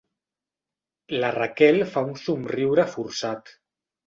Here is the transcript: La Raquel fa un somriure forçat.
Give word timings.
La 1.23 1.29
Raquel 1.35 1.77
fa 1.93 2.03
un 2.09 2.17
somriure 2.23 2.87
forçat. 2.97 3.55